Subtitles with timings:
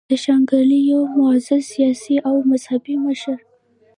[0.09, 3.37] د شانګلې يو معزز سياسي او مذهبي مشر